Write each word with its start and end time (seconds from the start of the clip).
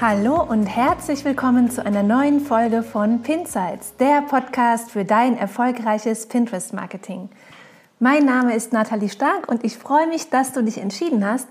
Hallo 0.00 0.42
und 0.42 0.64
herzlich 0.64 1.26
willkommen 1.26 1.70
zu 1.70 1.84
einer 1.84 2.02
neuen 2.02 2.40
Folge 2.40 2.82
von 2.82 3.20
Pinsights, 3.20 3.96
der 3.96 4.22
Podcast 4.22 4.90
für 4.90 5.04
dein 5.04 5.36
erfolgreiches 5.36 6.26
Pinterest-Marketing. 6.26 7.28
Mein 7.98 8.24
Name 8.24 8.54
ist 8.56 8.72
Nathalie 8.72 9.10
Stark 9.10 9.46
und 9.50 9.62
ich 9.62 9.76
freue 9.76 10.06
mich, 10.06 10.30
dass 10.30 10.54
du 10.54 10.62
dich 10.64 10.78
entschieden 10.78 11.22
hast, 11.22 11.48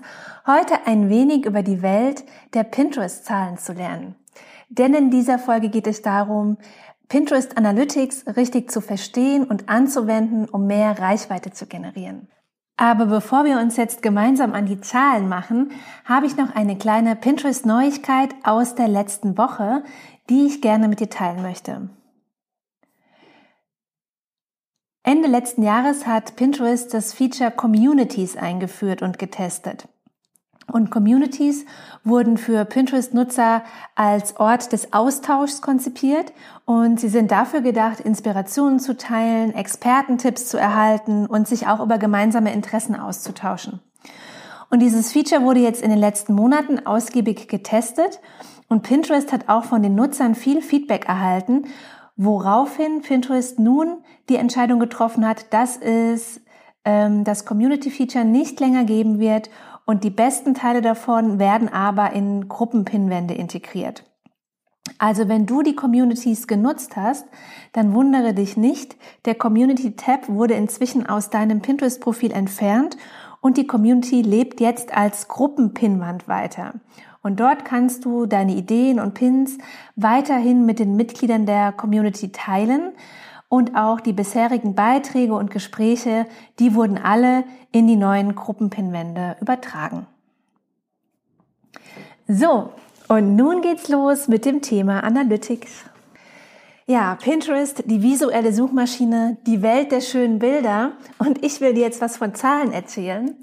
heute 0.48 0.74
ein 0.86 1.08
wenig 1.08 1.46
über 1.46 1.62
die 1.62 1.80
Welt 1.80 2.24
der 2.52 2.64
Pinterest-Zahlen 2.64 3.56
zu 3.56 3.72
lernen. 3.72 4.16
Denn 4.68 4.94
in 4.94 5.10
dieser 5.12 5.38
Folge 5.38 5.68
geht 5.68 5.86
es 5.86 6.02
darum, 6.02 6.56
Pinterest 7.08 7.56
Analytics 7.56 8.24
richtig 8.36 8.68
zu 8.68 8.80
verstehen 8.80 9.44
und 9.44 9.68
anzuwenden, 9.68 10.48
um 10.48 10.66
mehr 10.66 10.98
Reichweite 10.98 11.52
zu 11.52 11.66
generieren. 11.66 12.26
Aber 12.80 13.04
bevor 13.04 13.44
wir 13.44 13.58
uns 13.58 13.76
jetzt 13.76 14.00
gemeinsam 14.00 14.54
an 14.54 14.64
die 14.64 14.80
Zahlen 14.80 15.28
machen, 15.28 15.70
habe 16.06 16.24
ich 16.24 16.38
noch 16.38 16.54
eine 16.54 16.78
kleine 16.78 17.14
Pinterest-Neuigkeit 17.14 18.30
aus 18.42 18.74
der 18.74 18.88
letzten 18.88 19.36
Woche, 19.36 19.84
die 20.30 20.46
ich 20.46 20.62
gerne 20.62 20.88
mit 20.88 20.98
dir 20.98 21.10
teilen 21.10 21.42
möchte. 21.42 21.90
Ende 25.02 25.28
letzten 25.28 25.62
Jahres 25.62 26.06
hat 26.06 26.36
Pinterest 26.36 26.94
das 26.94 27.12
Feature 27.12 27.50
Communities 27.50 28.38
eingeführt 28.38 29.02
und 29.02 29.18
getestet. 29.18 29.86
Und 30.70 30.90
Communities 30.90 31.66
wurden 32.04 32.38
für 32.38 32.64
Pinterest-Nutzer 32.64 33.62
als 33.94 34.36
Ort 34.38 34.72
des 34.72 34.92
Austauschs 34.92 35.62
konzipiert 35.62 36.32
und 36.64 37.00
sie 37.00 37.08
sind 37.08 37.30
dafür 37.30 37.60
gedacht, 37.60 38.00
Inspirationen 38.00 38.78
zu 38.78 38.96
teilen, 38.96 39.54
Expertentipps 39.54 40.46
zu 40.46 40.58
erhalten 40.58 41.26
und 41.26 41.48
sich 41.48 41.66
auch 41.66 41.80
über 41.80 41.98
gemeinsame 41.98 42.52
Interessen 42.52 42.94
auszutauschen. 42.94 43.80
Und 44.70 44.80
dieses 44.80 45.12
Feature 45.12 45.42
wurde 45.42 45.60
jetzt 45.60 45.82
in 45.82 45.90
den 45.90 45.98
letzten 45.98 46.34
Monaten 46.34 46.86
ausgiebig 46.86 47.48
getestet 47.48 48.20
und 48.68 48.82
Pinterest 48.82 49.32
hat 49.32 49.48
auch 49.48 49.64
von 49.64 49.82
den 49.82 49.96
Nutzern 49.96 50.36
viel 50.36 50.62
Feedback 50.62 51.06
erhalten, 51.08 51.64
woraufhin 52.16 53.02
Pinterest 53.02 53.58
nun 53.58 54.04
die 54.28 54.36
Entscheidung 54.36 54.78
getroffen 54.78 55.26
hat, 55.26 55.52
dass 55.52 55.76
es 55.76 56.40
ähm, 56.84 57.24
das 57.24 57.44
Community-Feature 57.44 58.24
nicht 58.24 58.60
länger 58.60 58.84
geben 58.84 59.18
wird 59.18 59.50
und 59.90 60.04
die 60.04 60.10
besten 60.10 60.54
Teile 60.54 60.82
davon 60.82 61.40
werden 61.40 61.68
aber 61.68 62.12
in 62.12 62.48
Gruppenpinwände 62.48 63.34
integriert. 63.34 64.04
Also 64.98 65.28
wenn 65.28 65.46
du 65.46 65.62
die 65.62 65.74
Communities 65.74 66.46
genutzt 66.46 66.94
hast, 66.94 67.26
dann 67.72 67.92
wundere 67.92 68.32
dich 68.32 68.56
nicht, 68.56 68.96
der 69.24 69.34
Community 69.34 69.96
Tab 69.96 70.28
wurde 70.28 70.54
inzwischen 70.54 71.08
aus 71.08 71.30
deinem 71.30 71.60
Pinterest-Profil 71.60 72.30
entfernt 72.30 72.98
und 73.40 73.56
die 73.56 73.66
Community 73.66 74.22
lebt 74.22 74.60
jetzt 74.60 74.96
als 74.96 75.26
Gruppenpinwand 75.26 76.28
weiter. 76.28 76.74
Und 77.24 77.40
dort 77.40 77.64
kannst 77.64 78.04
du 78.04 78.26
deine 78.26 78.54
Ideen 78.54 79.00
und 79.00 79.14
Pins 79.14 79.58
weiterhin 79.96 80.66
mit 80.66 80.78
den 80.78 80.94
Mitgliedern 80.94 81.46
der 81.46 81.72
Community 81.72 82.30
teilen, 82.30 82.92
und 83.50 83.74
auch 83.74 84.00
die 84.00 84.12
bisherigen 84.12 84.74
Beiträge 84.74 85.34
und 85.34 85.50
Gespräche, 85.50 86.26
die 86.60 86.74
wurden 86.74 86.96
alle 86.96 87.44
in 87.72 87.88
die 87.88 87.96
neuen 87.96 88.36
Gruppenpinwände 88.36 89.36
übertragen. 89.40 90.06
So, 92.28 92.70
und 93.08 93.34
nun 93.34 93.60
geht's 93.60 93.88
los 93.88 94.28
mit 94.28 94.44
dem 94.44 94.62
Thema 94.62 95.02
Analytics. 95.02 95.84
Ja, 96.86 97.16
Pinterest, 97.16 97.82
die 97.86 98.02
visuelle 98.02 98.52
Suchmaschine, 98.52 99.36
die 99.46 99.62
Welt 99.62 99.90
der 99.90 100.00
schönen 100.00 100.38
Bilder. 100.38 100.92
Und 101.18 101.44
ich 101.44 101.60
will 101.60 101.74
dir 101.74 101.82
jetzt 101.82 102.00
was 102.00 102.18
von 102.18 102.36
Zahlen 102.36 102.72
erzählen. 102.72 103.34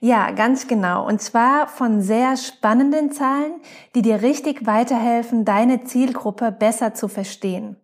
Ja, 0.00 0.30
ganz 0.32 0.68
genau. 0.68 1.06
Und 1.06 1.22
zwar 1.22 1.68
von 1.68 2.02
sehr 2.02 2.36
spannenden 2.36 3.12
Zahlen, 3.12 3.52
die 3.94 4.02
dir 4.02 4.20
richtig 4.20 4.66
weiterhelfen, 4.66 5.46
deine 5.46 5.84
Zielgruppe 5.84 6.52
besser 6.52 6.92
zu 6.92 7.08
verstehen 7.08 7.76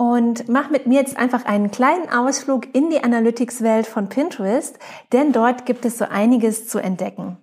und 0.00 0.48
mach 0.48 0.70
mit 0.70 0.86
mir 0.86 0.98
jetzt 0.98 1.18
einfach 1.18 1.44
einen 1.44 1.70
kleinen 1.70 2.08
Ausflug 2.08 2.74
in 2.74 2.88
die 2.88 3.04
Analytics-Welt 3.04 3.86
von 3.86 4.08
Pinterest, 4.08 4.78
denn 5.12 5.30
dort 5.30 5.66
gibt 5.66 5.84
es 5.84 5.98
so 5.98 6.06
einiges 6.06 6.66
zu 6.66 6.78
entdecken. 6.78 7.36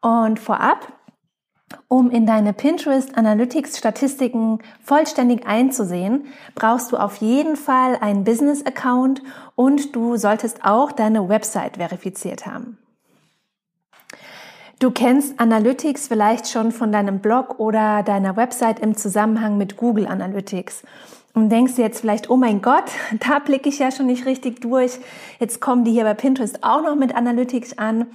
Und 0.00 0.40
vorab, 0.40 0.90
um 1.88 2.10
in 2.10 2.24
deine 2.24 2.54
Pinterest 2.54 3.14
Analytics 3.18 3.76
Statistiken 3.76 4.60
vollständig 4.82 5.46
einzusehen, 5.46 6.28
brauchst 6.54 6.92
du 6.92 6.96
auf 6.96 7.16
jeden 7.16 7.56
Fall 7.56 7.98
einen 8.00 8.24
Business 8.24 8.64
Account 8.64 9.20
und 9.54 9.94
du 9.94 10.16
solltest 10.16 10.64
auch 10.64 10.92
deine 10.92 11.28
Website 11.28 11.76
verifiziert 11.76 12.46
haben. 12.46 12.78
Du 14.78 14.90
kennst 14.90 15.38
Analytics 15.38 16.08
vielleicht 16.08 16.48
schon 16.48 16.72
von 16.72 16.90
deinem 16.90 17.18
Blog 17.18 17.60
oder 17.60 18.02
deiner 18.02 18.34
Website 18.36 18.80
im 18.80 18.96
Zusammenhang 18.96 19.58
mit 19.58 19.76
Google 19.76 20.06
Analytics 20.06 20.84
und 21.34 21.48
denkst 21.48 21.76
dir 21.76 21.82
jetzt 21.82 22.00
vielleicht, 22.00 22.30
oh 22.30 22.36
mein 22.36 22.62
Gott, 22.62 22.84
da 23.28 23.38
blicke 23.38 23.68
ich 23.68 23.78
ja 23.78 23.90
schon 23.90 24.06
nicht 24.06 24.26
richtig 24.26 24.60
durch. 24.60 24.98
Jetzt 25.38 25.60
kommen 25.60 25.84
die 25.84 25.92
hier 25.92 26.04
bei 26.04 26.14
Pinterest 26.14 26.62
auch 26.62 26.82
noch 26.82 26.96
mit 26.96 27.14
Analytics 27.14 27.78
an. 27.78 28.06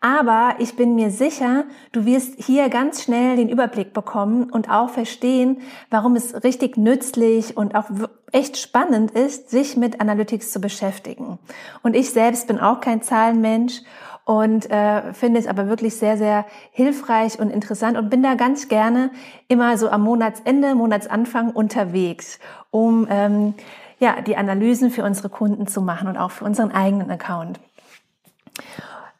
Aber 0.00 0.54
ich 0.58 0.76
bin 0.76 0.94
mir 0.94 1.10
sicher, 1.10 1.64
du 1.90 2.04
wirst 2.04 2.40
hier 2.40 2.68
ganz 2.68 3.02
schnell 3.02 3.34
den 3.34 3.48
Überblick 3.48 3.92
bekommen 3.92 4.44
und 4.48 4.70
auch 4.70 4.90
verstehen, 4.90 5.60
warum 5.90 6.14
es 6.14 6.44
richtig 6.44 6.76
nützlich 6.76 7.56
und 7.56 7.74
auch 7.74 7.86
echt 8.30 8.58
spannend 8.58 9.10
ist, 9.10 9.50
sich 9.50 9.76
mit 9.76 10.00
Analytics 10.00 10.52
zu 10.52 10.60
beschäftigen. 10.60 11.40
Und 11.82 11.96
ich 11.96 12.10
selbst 12.10 12.46
bin 12.46 12.60
auch 12.60 12.80
kein 12.80 13.02
Zahlenmensch 13.02 13.82
und 14.28 14.70
äh, 14.70 15.14
finde 15.14 15.40
es 15.40 15.46
aber 15.46 15.68
wirklich 15.68 15.96
sehr, 15.96 16.18
sehr 16.18 16.44
hilfreich 16.70 17.40
und 17.40 17.48
interessant 17.48 17.96
und 17.96 18.10
bin 18.10 18.22
da 18.22 18.34
ganz 18.34 18.68
gerne 18.68 19.10
immer 19.48 19.78
so 19.78 19.88
am 19.88 20.02
Monatsende, 20.02 20.74
Monatsanfang 20.74 21.50
unterwegs, 21.50 22.38
um 22.70 23.08
ähm, 23.08 23.54
ja, 23.98 24.20
die 24.20 24.36
Analysen 24.36 24.90
für 24.90 25.02
unsere 25.02 25.30
Kunden 25.30 25.66
zu 25.66 25.80
machen 25.80 26.08
und 26.08 26.18
auch 26.18 26.30
für 26.30 26.44
unseren 26.44 26.72
eigenen 26.72 27.10
Account. 27.10 27.58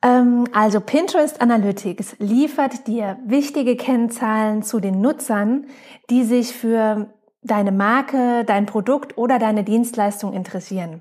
Ähm, 0.02 0.46
also 0.52 0.78
Pinterest 0.78 1.40
Analytics 1.40 2.16
liefert 2.18 2.86
dir 2.86 3.16
wichtige 3.24 3.76
Kennzahlen 3.76 4.62
zu 4.62 4.78
den 4.78 5.00
Nutzern, 5.00 5.68
die 6.10 6.22
sich 6.24 6.52
für 6.52 7.06
deine 7.42 7.72
Marke, 7.72 8.44
dein 8.44 8.66
Produkt 8.66 9.16
oder 9.16 9.38
deine 9.38 9.64
Dienstleistung 9.64 10.34
interessieren. 10.34 11.00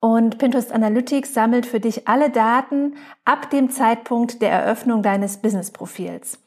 Und 0.00 0.38
Pinterest 0.38 0.72
Analytics 0.72 1.32
sammelt 1.32 1.66
für 1.66 1.80
dich 1.80 2.06
alle 2.06 2.30
Daten 2.30 2.94
ab 3.24 3.50
dem 3.50 3.70
Zeitpunkt 3.70 4.42
der 4.42 4.50
Eröffnung 4.50 5.02
deines 5.02 5.38
Business-Profils. 5.38 6.38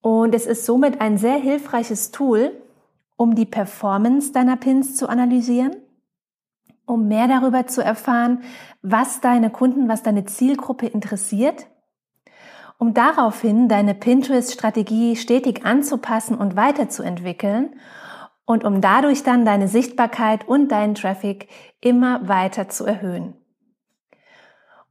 Und 0.00 0.34
es 0.34 0.46
ist 0.46 0.66
somit 0.66 1.00
ein 1.00 1.18
sehr 1.18 1.36
hilfreiches 1.36 2.10
Tool, 2.10 2.52
um 3.16 3.34
die 3.34 3.46
Performance 3.46 4.32
deiner 4.32 4.56
Pins 4.56 4.96
zu 4.96 5.08
analysieren, 5.08 5.76
um 6.86 7.08
mehr 7.08 7.26
darüber 7.26 7.66
zu 7.66 7.82
erfahren, 7.82 8.42
was 8.82 9.20
deine 9.20 9.50
Kunden, 9.50 9.88
was 9.88 10.02
deine 10.02 10.24
Zielgruppe 10.24 10.86
interessiert, 10.86 11.66
um 12.78 12.92
daraufhin 12.92 13.68
deine 13.68 13.94
Pinterest-Strategie 13.94 15.16
stetig 15.16 15.64
anzupassen 15.64 16.36
und 16.36 16.56
weiterzuentwickeln 16.56 17.76
und 18.46 18.64
um 18.64 18.80
dadurch 18.80 19.22
dann 19.22 19.44
deine 19.44 19.68
Sichtbarkeit 19.68 20.46
und 20.46 20.68
deinen 20.68 20.94
Traffic 20.94 21.48
immer 21.80 22.28
weiter 22.28 22.68
zu 22.68 22.84
erhöhen. 22.84 23.34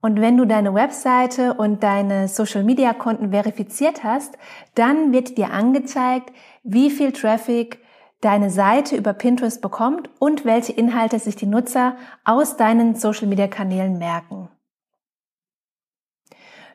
Und 0.01 0.19
wenn 0.19 0.35
du 0.35 0.45
deine 0.45 0.73
Webseite 0.73 1.53
und 1.53 1.81
deine 1.81 2.27
Social-Media-Konten 2.27 3.31
verifiziert 3.31 4.03
hast, 4.03 4.38
dann 4.75 5.13
wird 5.13 5.38
dir 5.38 5.51
angezeigt, 5.51 6.33
wie 6.63 6.89
viel 6.89 7.13
Traffic 7.13 7.79
deine 8.19 8.50
Seite 8.50 8.97
über 8.97 9.13
Pinterest 9.13 9.61
bekommt 9.61 10.09
und 10.19 10.44
welche 10.44 10.73
Inhalte 10.73 11.19
sich 11.19 11.38
die 11.38 11.45
Nutzer 11.45 11.95
aus 12.25 12.57
deinen 12.57 12.95
Social-Media-Kanälen 12.95 13.97
merken. 13.97 14.42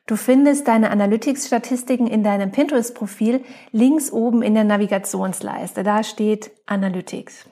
Du 0.08 0.16
findest 0.16 0.66
deine 0.66 0.90
Analytics-Statistiken 0.90 2.06
in 2.06 2.24
deinem 2.24 2.50
Pinterest-Profil 2.50 3.44
links 3.72 4.10
oben 4.10 4.40
in 4.40 4.54
der 4.54 4.64
Navigationsleiste. 4.64 5.82
Da 5.82 6.02
steht 6.02 6.50
Analytics. 6.64 7.44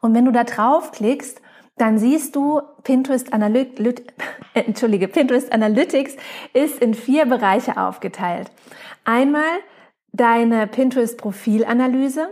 Und 0.00 0.16
wenn 0.16 0.24
du 0.24 0.32
da 0.32 0.42
draufklickst, 0.42 1.40
dann 1.76 1.98
siehst 1.98 2.34
du, 2.34 2.60
Pinterest, 2.82 3.32
Analyt 3.32 3.80
Entschuldige, 4.54 5.06
Pinterest 5.06 5.52
Analytics 5.52 6.16
ist 6.54 6.80
in 6.80 6.92
vier 6.92 7.26
Bereiche 7.26 7.76
aufgeteilt. 7.76 8.50
Einmal 9.04 9.60
deine 10.10 10.66
Pinterest-Profilanalyse, 10.66 12.30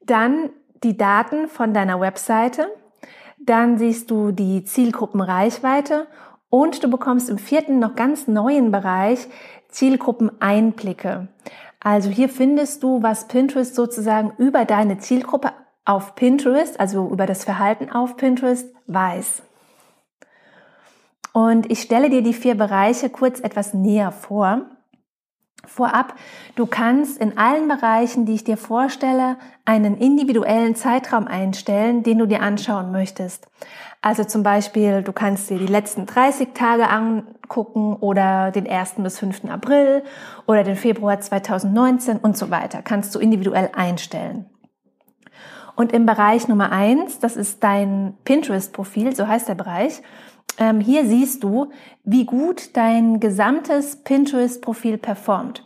dann 0.00 0.48
die 0.82 0.96
Daten 0.96 1.48
von 1.48 1.74
deiner 1.74 2.00
Webseite, 2.00 2.68
dann 3.38 3.76
siehst 3.76 4.10
du 4.10 4.32
die 4.32 4.64
Zielgruppenreichweite 4.64 6.06
und 6.52 6.84
du 6.84 6.90
bekommst 6.90 7.30
im 7.30 7.38
vierten 7.38 7.78
noch 7.78 7.94
ganz 7.94 8.28
neuen 8.28 8.70
Bereich 8.70 9.26
Zielgruppeneinblicke. 9.68 11.28
Also 11.80 12.10
hier 12.10 12.28
findest 12.28 12.82
du, 12.82 13.02
was 13.02 13.26
Pinterest 13.26 13.74
sozusagen 13.74 14.34
über 14.36 14.66
deine 14.66 14.98
Zielgruppe 14.98 15.52
auf 15.86 16.14
Pinterest, 16.14 16.78
also 16.78 17.08
über 17.08 17.24
das 17.24 17.44
Verhalten 17.44 17.90
auf 17.90 18.18
Pinterest, 18.18 18.68
weiß. 18.86 19.42
Und 21.32 21.72
ich 21.72 21.80
stelle 21.80 22.10
dir 22.10 22.22
die 22.22 22.34
vier 22.34 22.54
Bereiche 22.54 23.08
kurz 23.08 23.40
etwas 23.40 23.72
näher 23.72 24.12
vor. 24.12 24.66
Vorab, 25.64 26.14
du 26.56 26.66
kannst 26.66 27.18
in 27.18 27.38
allen 27.38 27.66
Bereichen, 27.66 28.26
die 28.26 28.34
ich 28.34 28.44
dir 28.44 28.58
vorstelle, 28.58 29.38
einen 29.64 29.96
individuellen 29.96 30.74
Zeitraum 30.74 31.26
einstellen, 31.26 32.02
den 32.02 32.18
du 32.18 32.26
dir 32.26 32.42
anschauen 32.42 32.92
möchtest. 32.92 33.48
Also 34.04 34.24
zum 34.24 34.42
Beispiel, 34.42 35.04
du 35.04 35.12
kannst 35.12 35.48
dir 35.48 35.58
die 35.58 35.66
letzten 35.66 36.06
30 36.06 36.54
Tage 36.54 36.88
angucken 36.88 37.94
oder 37.94 38.50
den 38.50 38.68
1. 38.68 38.94
bis 38.96 39.20
5. 39.20 39.44
April 39.44 40.02
oder 40.46 40.64
den 40.64 40.74
Februar 40.74 41.20
2019 41.20 42.18
und 42.18 42.36
so 42.36 42.50
weiter. 42.50 42.82
Kannst 42.82 43.14
du 43.14 43.20
individuell 43.20 43.70
einstellen. 43.74 44.46
Und 45.76 45.92
im 45.92 46.04
Bereich 46.04 46.48
Nummer 46.48 46.72
eins, 46.72 47.20
das 47.20 47.36
ist 47.36 47.62
dein 47.62 48.14
Pinterest-Profil, 48.24 49.14
so 49.14 49.28
heißt 49.28 49.48
der 49.48 49.54
Bereich, 49.54 50.02
ähm, 50.58 50.80
hier 50.80 51.06
siehst 51.06 51.44
du, 51.44 51.70
wie 52.02 52.26
gut 52.26 52.76
dein 52.76 53.20
gesamtes 53.20 54.02
Pinterest-Profil 54.02 54.98
performt. 54.98 55.64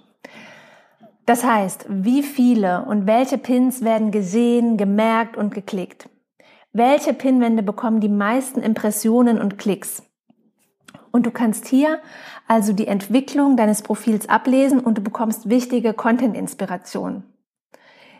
Das 1.25 1.43
heißt, 1.43 1.87
wie 1.88 2.23
viele 2.23 2.85
und 2.85 3.06
welche 3.06 3.38
Pins 3.38 3.83
werden 3.83 4.11
gesehen, 4.11 4.77
gemerkt 4.77 5.37
und 5.38 5.53
geklickt. 5.55 6.09
Welche 6.78 7.14
Pinwände 7.14 7.62
bekommen 7.62 8.00
die 8.00 8.11
meisten 8.11 8.61
Impressionen 8.61 9.40
und 9.40 9.56
Klicks? 9.56 10.02
Und 11.11 11.25
du 11.25 11.31
kannst 11.31 11.67
hier 11.69 12.00
also 12.46 12.75
die 12.75 12.87
Entwicklung 12.87 13.56
deines 13.56 13.81
Profils 13.81 14.28
ablesen 14.28 14.81
und 14.81 14.99
du 14.99 15.02
bekommst 15.02 15.49
wichtige 15.49 15.94
Content-Inspirationen. 15.94 17.25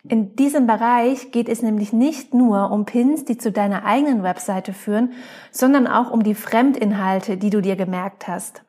In 0.09 0.37
diesem 0.37 0.67
Bereich 0.67 1.33
geht 1.33 1.51
es 1.51 1.61
nämlich 1.61 1.93
nicht 1.93 2.33
nur 2.33 2.71
um 2.71 2.87
Pins, 2.87 3.27
die 3.27 3.37
zu 3.37 3.53
deiner 3.53 3.85
eigenen 3.85 4.23
Webseite 4.23 4.73
führen, 4.73 5.13
sondern 5.51 5.87
auch 5.87 6.11
um 6.11 6.23
die 6.23 6.35
Fremdinhalte, 6.35 7.37
die 7.37 7.51
du 7.51 7.61
dir 7.61 7.77
gemerkt 7.77 8.27
hast. 8.27 8.65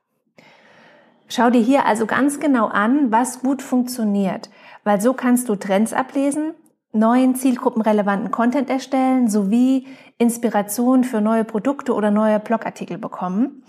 Schau 1.29 1.49
dir 1.49 1.61
hier 1.61 1.85
also 1.85 2.05
ganz 2.05 2.41
genau 2.41 2.65
an, 2.65 3.09
was 3.09 3.39
gut 3.39 3.61
funktioniert, 3.61 4.49
weil 4.83 4.99
so 4.99 5.13
kannst 5.13 5.47
du 5.47 5.55
Trends 5.55 5.93
ablesen, 5.93 6.55
neuen 6.99 7.35
zielgruppenrelevanten 7.35 8.31
Content 8.31 8.69
erstellen 8.69 9.29
sowie 9.29 9.88
Inspiration 10.17 11.03
für 11.03 11.21
neue 11.21 11.44
Produkte 11.44 11.94
oder 11.94 12.11
neue 12.11 12.39
Blogartikel 12.39 12.97
bekommen. 12.97 13.63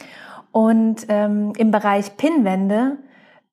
Und 0.52 1.06
ähm, 1.08 1.52
im 1.56 1.70
Bereich 1.70 2.16
Pinwände 2.16 2.98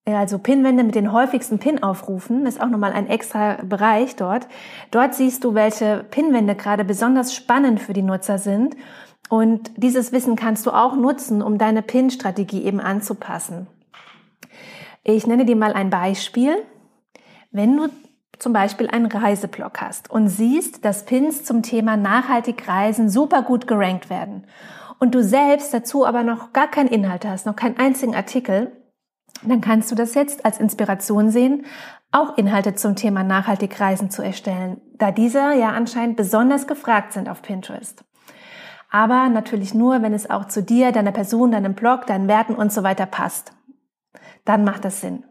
also 0.07 0.37
Pinwände 0.37 0.83
mit 0.83 0.93
den 0.93 1.11
häufigsten 1.11 1.57
Pin-Aufrufen 1.57 2.45
ist 2.45 2.61
auch 2.61 2.69
nochmal 2.69 2.93
ein 2.93 3.07
extra 3.07 3.57
Bereich 3.63 4.15
dort. 4.15 4.47
Dort 4.91 5.15
siehst 5.15 5.43
du, 5.43 5.55
welche 5.55 6.05
Pinwände 6.11 6.53
gerade 6.53 6.85
besonders 6.85 7.33
spannend 7.33 7.79
für 7.79 7.93
die 7.93 8.03
Nutzer 8.03 8.37
sind. 8.37 8.75
Und 9.29 9.71
dieses 9.77 10.11
Wissen 10.11 10.35
kannst 10.35 10.67
du 10.67 10.71
auch 10.71 10.95
nutzen, 10.95 11.41
um 11.41 11.57
deine 11.57 11.81
Pin-Strategie 11.81 12.63
eben 12.63 12.79
anzupassen. 12.79 13.65
Ich 15.03 15.25
nenne 15.25 15.45
dir 15.45 15.55
mal 15.55 15.73
ein 15.73 15.89
Beispiel. 15.89 16.55
Wenn 17.51 17.75
du 17.75 17.89
zum 18.39 18.53
Beispiel 18.53 18.89
einen 18.89 19.05
Reiseblog 19.05 19.81
hast 19.81 20.09
und 20.09 20.27
siehst, 20.27 20.85
dass 20.85 21.05
Pins 21.05 21.43
zum 21.43 21.63
Thema 21.63 21.97
nachhaltig 21.97 22.67
Reisen 22.67 23.09
super 23.09 23.41
gut 23.41 23.67
gerankt 23.67 24.09
werden 24.09 24.45
und 24.99 25.15
du 25.15 25.23
selbst 25.23 25.73
dazu 25.73 26.05
aber 26.05 26.23
noch 26.23 26.53
gar 26.53 26.67
keinen 26.67 26.89
Inhalt 26.89 27.25
hast, 27.25 27.45
noch 27.45 27.55
keinen 27.55 27.77
einzigen 27.77 28.15
Artikel, 28.15 28.71
dann 29.43 29.61
kannst 29.61 29.91
du 29.91 29.95
das 29.95 30.15
jetzt 30.15 30.45
als 30.45 30.59
Inspiration 30.59 31.29
sehen, 31.29 31.65
auch 32.11 32.37
Inhalte 32.37 32.75
zum 32.75 32.95
Thema 32.95 33.23
nachhaltig 33.23 33.79
Reisen 33.79 34.09
zu 34.09 34.21
erstellen, 34.21 34.79
da 34.93 35.11
diese 35.11 35.53
ja 35.53 35.69
anscheinend 35.69 36.15
besonders 36.15 36.67
gefragt 36.67 37.13
sind 37.13 37.27
auf 37.27 37.41
Pinterest. 37.41 38.05
Aber 38.89 39.27
natürlich 39.27 39.73
nur, 39.73 40.01
wenn 40.01 40.13
es 40.13 40.29
auch 40.29 40.45
zu 40.45 40.63
dir, 40.63 40.93
deiner 40.93 41.11
Person, 41.11 41.51
deinem 41.51 41.73
Blog, 41.73 42.07
deinen 42.07 42.29
Werten 42.29 42.55
und 42.55 42.71
so 42.71 42.83
weiter 42.83 43.05
passt. 43.05 43.51
Dann 44.45 44.63
macht 44.63 44.85
das 44.85 45.01
Sinn. 45.01 45.25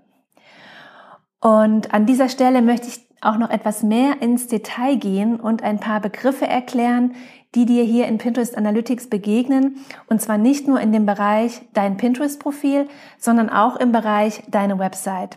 Und 1.44 1.92
an 1.92 2.06
dieser 2.06 2.30
Stelle 2.30 2.62
möchte 2.62 2.88
ich 2.88 3.00
auch 3.20 3.36
noch 3.36 3.50
etwas 3.50 3.82
mehr 3.82 4.22
ins 4.22 4.46
Detail 4.46 4.96
gehen 4.96 5.38
und 5.38 5.62
ein 5.62 5.78
paar 5.78 6.00
Begriffe 6.00 6.46
erklären, 6.46 7.14
die 7.54 7.66
dir 7.66 7.84
hier 7.84 8.06
in 8.06 8.16
Pinterest 8.16 8.56
Analytics 8.56 9.10
begegnen. 9.10 9.76
Und 10.06 10.22
zwar 10.22 10.38
nicht 10.38 10.66
nur 10.66 10.80
in 10.80 10.90
dem 10.90 11.04
Bereich 11.04 11.60
dein 11.74 11.98
Pinterest-Profil, 11.98 12.88
sondern 13.18 13.50
auch 13.50 13.76
im 13.76 13.92
Bereich 13.92 14.42
deine 14.48 14.78
Website. 14.78 15.36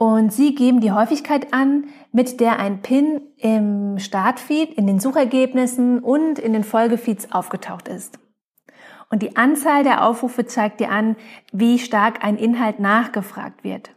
Und 0.00 0.32
sie 0.32 0.54
geben 0.54 0.80
die 0.80 0.92
Häufigkeit 0.92 1.52
an, 1.52 1.88
mit 2.10 2.40
der 2.40 2.58
ein 2.58 2.80
Pin 2.80 3.20
im 3.36 3.98
Startfeed, 3.98 4.72
in 4.72 4.86
den 4.86 4.98
Suchergebnissen 4.98 5.98
und 5.98 6.38
in 6.38 6.54
den 6.54 6.64
Folgefeeds 6.64 7.32
aufgetaucht 7.32 7.86
ist. 7.86 8.18
Und 9.10 9.20
die 9.20 9.36
Anzahl 9.36 9.84
der 9.84 10.06
Aufrufe 10.06 10.46
zeigt 10.46 10.80
dir 10.80 10.90
an, 10.90 11.16
wie 11.52 11.78
stark 11.78 12.24
ein 12.24 12.38
Inhalt 12.38 12.80
nachgefragt 12.80 13.62
wird. 13.62 13.90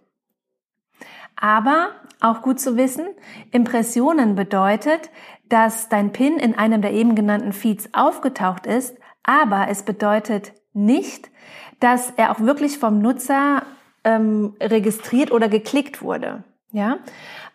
Aber 1.38 1.92
auch 2.20 2.42
gut 2.42 2.60
zu 2.60 2.76
wissen, 2.76 3.06
Impressionen 3.52 4.36
bedeutet, 4.36 5.10
dass 5.48 5.88
dein 5.88 6.12
Pin 6.12 6.38
in 6.38 6.54
einem 6.54 6.82
der 6.82 6.92
eben 6.92 7.16
genannten 7.16 7.54
Feeds 7.54 7.88
aufgetaucht 7.94 8.66
ist, 8.66 8.98
aber 9.24 9.70
es 9.70 9.84
bedeutet 9.84 10.52
nicht, 10.74 11.32
dass 11.80 12.12
er 12.18 12.32
auch 12.32 12.42
wirklich 12.42 12.78
vom 12.78 13.00
Nutzer 13.00 13.62
ähm, 14.04 14.56
registriert 14.62 15.32
oder 15.32 15.50
geklickt 15.50 16.02
wurde. 16.02 16.44
Ja, 16.72 16.98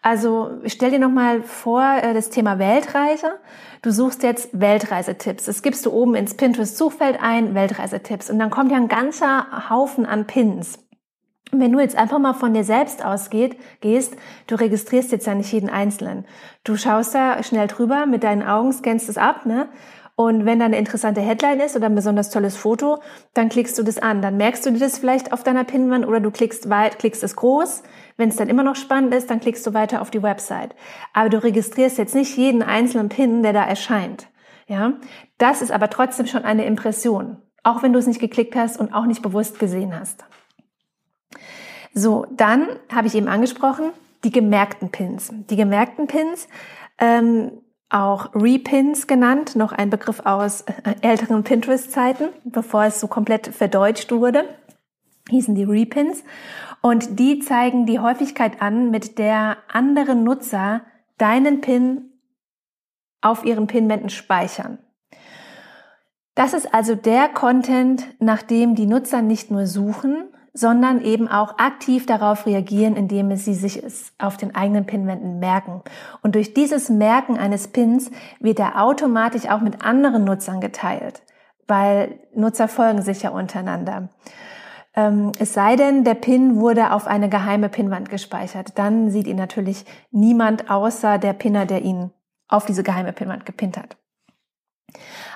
also 0.00 0.60
stell 0.66 0.92
dir 0.92 1.00
noch 1.00 1.10
mal 1.10 1.42
vor 1.42 1.82
äh, 1.82 2.14
das 2.14 2.30
Thema 2.30 2.58
Weltreise. 2.60 3.32
Du 3.82 3.90
suchst 3.90 4.22
jetzt 4.22 4.50
Weltreisetipps. 4.52 5.44
Das 5.46 5.62
gibst 5.62 5.84
du 5.86 5.92
oben 5.92 6.14
ins 6.14 6.34
Pinterest-Suchfeld 6.34 7.18
ein, 7.20 7.54
Weltreisetipps. 7.54 8.30
Und 8.30 8.38
dann 8.38 8.50
kommt 8.50 8.70
ja 8.70 8.76
ein 8.76 8.88
ganzer 8.88 9.70
Haufen 9.70 10.06
an 10.06 10.26
Pins. 10.26 10.78
Und 11.50 11.60
wenn 11.60 11.72
du 11.72 11.80
jetzt 11.80 11.96
einfach 11.96 12.18
mal 12.18 12.34
von 12.34 12.54
dir 12.54 12.64
selbst 12.64 13.04
ausgeht, 13.04 13.56
gehst, 13.80 14.16
du 14.46 14.54
registrierst 14.54 15.12
jetzt 15.12 15.26
ja 15.26 15.34
nicht 15.34 15.52
jeden 15.52 15.70
Einzelnen. 15.70 16.26
Du 16.62 16.76
schaust 16.76 17.14
da 17.14 17.42
schnell 17.42 17.66
drüber 17.66 18.06
mit 18.06 18.22
deinen 18.22 18.42
Augen, 18.42 18.72
scannst 18.72 19.08
es 19.08 19.16
ab, 19.16 19.46
ne? 19.46 19.68
Und 20.20 20.46
wenn 20.46 20.58
da 20.58 20.64
eine 20.64 20.78
interessante 20.78 21.20
Headline 21.20 21.60
ist 21.60 21.76
oder 21.76 21.86
ein 21.86 21.94
besonders 21.94 22.30
tolles 22.30 22.56
Foto, 22.56 23.00
dann 23.34 23.48
klickst 23.48 23.78
du 23.78 23.84
das 23.84 23.98
an. 23.98 24.20
Dann 24.20 24.36
merkst 24.36 24.66
du 24.66 24.72
dir 24.72 24.80
das 24.80 24.98
vielleicht 24.98 25.32
auf 25.32 25.44
deiner 25.44 25.62
Pinwand 25.62 26.04
oder 26.04 26.18
du 26.18 26.32
klickst 26.32 26.68
weit, 26.68 26.98
klickst 26.98 27.22
es 27.22 27.36
groß. 27.36 27.84
Wenn 28.16 28.28
es 28.28 28.34
dann 28.34 28.48
immer 28.48 28.64
noch 28.64 28.74
spannend 28.74 29.14
ist, 29.14 29.30
dann 29.30 29.38
klickst 29.38 29.64
du 29.64 29.74
weiter 29.74 30.02
auf 30.02 30.10
die 30.10 30.24
Website. 30.24 30.74
Aber 31.12 31.28
du 31.28 31.40
registrierst 31.40 31.98
jetzt 31.98 32.16
nicht 32.16 32.36
jeden 32.36 32.64
einzelnen 32.64 33.08
Pin, 33.08 33.44
der 33.44 33.52
da 33.52 33.62
erscheint. 33.62 34.26
Ja, 34.66 34.94
das 35.38 35.62
ist 35.62 35.70
aber 35.70 35.88
trotzdem 35.88 36.26
schon 36.26 36.42
eine 36.42 36.64
Impression. 36.64 37.36
Auch 37.62 37.84
wenn 37.84 37.92
du 37.92 38.00
es 38.00 38.08
nicht 38.08 38.20
geklickt 38.20 38.56
hast 38.56 38.80
und 38.80 38.92
auch 38.92 39.06
nicht 39.06 39.22
bewusst 39.22 39.60
gesehen 39.60 39.96
hast. 39.96 40.24
So, 41.94 42.26
dann 42.32 42.66
habe 42.92 43.06
ich 43.06 43.14
eben 43.14 43.28
angesprochen, 43.28 43.90
die 44.24 44.32
gemerkten 44.32 44.90
Pins. 44.90 45.30
Die 45.48 45.56
gemerkten 45.56 46.08
Pins, 46.08 46.48
ähm, 46.98 47.52
auch 47.90 48.34
Repins 48.34 49.06
genannt, 49.06 49.56
noch 49.56 49.72
ein 49.72 49.90
Begriff 49.90 50.20
aus 50.24 50.62
äh, 50.62 50.94
älteren 51.00 51.42
Pinterest-Zeiten, 51.44 52.28
bevor 52.44 52.84
es 52.84 53.00
so 53.00 53.08
komplett 53.08 53.48
verdeutscht 53.48 54.12
wurde, 54.12 54.44
hießen 55.30 55.54
die 55.54 55.64
Repins. 55.64 56.22
Und 56.80 57.18
die 57.18 57.40
zeigen 57.40 57.86
die 57.86 57.98
Häufigkeit 57.98 58.60
an, 58.60 58.90
mit 58.90 59.18
der 59.18 59.56
andere 59.72 60.14
Nutzer 60.14 60.82
deinen 61.16 61.60
Pin 61.60 62.12
auf 63.20 63.44
ihren 63.44 63.66
Pinwänden 63.66 64.10
speichern. 64.10 64.78
Das 66.34 66.52
ist 66.52 66.72
also 66.72 66.94
der 66.94 67.28
Content, 67.28 68.06
nach 68.20 68.42
dem 68.42 68.76
die 68.76 68.86
Nutzer 68.86 69.22
nicht 69.22 69.50
nur 69.50 69.66
suchen, 69.66 70.28
sondern 70.52 71.00
eben 71.00 71.28
auch 71.28 71.58
aktiv 71.58 72.06
darauf 72.06 72.46
reagieren, 72.46 72.96
indem 72.96 73.34
sie 73.36 73.54
sich 73.54 73.82
es 73.82 74.12
auf 74.18 74.36
den 74.36 74.54
eigenen 74.54 74.86
Pinwänden 74.86 75.38
merken. 75.38 75.82
Und 76.22 76.34
durch 76.34 76.54
dieses 76.54 76.88
Merken 76.88 77.38
eines 77.38 77.68
Pins 77.68 78.10
wird 78.40 78.58
er 78.58 78.82
automatisch 78.82 79.48
auch 79.48 79.60
mit 79.60 79.84
anderen 79.84 80.24
Nutzern 80.24 80.60
geteilt, 80.60 81.22
weil 81.66 82.18
Nutzer 82.34 82.68
folgen 82.68 83.02
sich 83.02 83.22
ja 83.22 83.30
untereinander. 83.30 84.08
Ähm, 84.94 85.32
es 85.38 85.54
sei 85.54 85.76
denn, 85.76 86.04
der 86.04 86.14
Pin 86.14 86.56
wurde 86.56 86.92
auf 86.92 87.06
eine 87.06 87.28
geheime 87.28 87.68
Pinwand 87.68 88.08
gespeichert. 88.10 88.78
Dann 88.78 89.10
sieht 89.10 89.26
ihn 89.26 89.36
natürlich 89.36 89.84
niemand 90.10 90.70
außer 90.70 91.18
der 91.18 91.34
Pinner, 91.34 91.66
der 91.66 91.82
ihn 91.82 92.10
auf 92.48 92.64
diese 92.64 92.82
geheime 92.82 93.12
Pinwand 93.12 93.46
gepinnt 93.46 93.76
hat. 93.76 93.96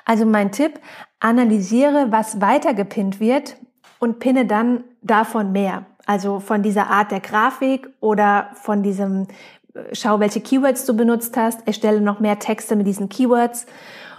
Also 0.05 0.25
mein 0.25 0.51
Tipp, 0.51 0.79
analysiere, 1.19 2.07
was 2.11 2.41
weiter 2.41 2.73
gepinnt 2.73 3.19
wird 3.19 3.55
und 3.99 4.19
pinne 4.19 4.45
dann 4.45 4.83
davon 5.03 5.51
mehr. 5.51 5.85
Also 6.05 6.39
von 6.39 6.63
dieser 6.63 6.89
Art 6.89 7.11
der 7.11 7.19
Grafik 7.19 7.89
oder 7.99 8.49
von 8.55 8.83
diesem, 8.83 9.27
äh, 9.73 9.93
schau, 9.93 10.19
welche 10.19 10.41
Keywords 10.41 10.85
du 10.85 10.95
benutzt 10.95 11.37
hast, 11.37 11.65
erstelle 11.67 12.01
noch 12.01 12.19
mehr 12.19 12.39
Texte 12.39 12.75
mit 12.75 12.87
diesen 12.87 13.09
Keywords 13.09 13.65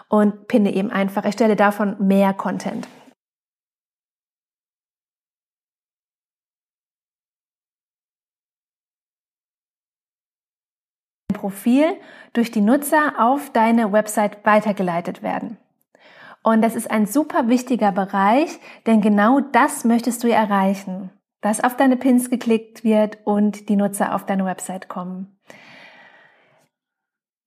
und 0.09 0.49
pinne 0.49 0.75
eben 0.75 0.91
einfach, 0.91 1.25
erstelle 1.25 1.57
davon 1.57 1.97
mehr 1.99 2.33
Content. 2.33 2.87
Profil 11.45 11.85
durch 12.33 12.51
die 12.51 12.63
Nutzer 12.63 13.15
auf 13.19 13.51
deine 13.51 13.93
Website 13.93 14.47
weitergeleitet 14.47 15.23
werden. 15.23 15.59
Und 16.45 16.61
das 16.61 16.77
ist 16.77 16.91
ein 16.91 17.07
super 17.07 17.49
wichtiger 17.49 17.91
Bereich, 17.91 18.61
denn 18.87 19.01
genau 19.01 19.41
das 19.41 19.85
möchtest 19.85 20.23
du 20.23 20.31
erreichen, 20.31 21.11
dass 21.41 21.65
auf 21.65 21.75
deine 21.75 21.97
Pins 21.97 22.29
geklickt 22.29 22.85
wird 22.85 23.17
und 23.25 23.71
die 23.71 23.77
Nutzer 23.77 24.15
auf 24.15 24.27
deine 24.27 24.45
Website 24.45 24.91
kommen. 24.91 25.39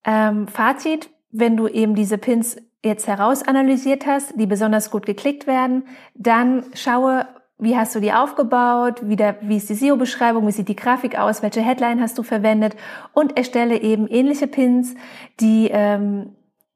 Ähm, 0.04 0.48
Fazit, 0.48 1.12
wenn 1.30 1.56
du 1.56 1.68
eben 1.68 1.94
diese 1.94 2.18
Pins 2.18 2.58
jetzt 2.84 3.08
herausanalysiert 3.08 4.08
hast, 4.08 4.34
die 4.39 4.48
besonders 4.48 4.89
gut 4.89 5.06
geklickt 5.06 5.46
werden, 5.46 5.84
dann 6.16 6.66
schaue, 6.74 7.27
wie 7.60 7.77
hast 7.77 7.94
du 7.94 8.00
die 8.00 8.13
aufgebaut? 8.13 9.01
Wie, 9.04 9.16
der, 9.16 9.38
wie 9.42 9.58
ist 9.58 9.70
die 9.70 9.75
SEO-Beschreibung? 9.75 10.48
Wie 10.48 10.51
sieht 10.51 10.70
die 10.70 10.75
Grafik 10.75 11.20
aus? 11.20 11.44
Welche 11.44 11.62
Headline 11.62 12.01
hast 12.01 12.18
du 12.18 12.24
verwendet? 12.24 12.75
Und 13.13 13.38
erstelle 13.38 13.80
eben 13.80 14.08
ähnliche 14.08 14.48
Pins, 14.48 14.96
die, 15.39 15.70
ähm, 15.72 16.36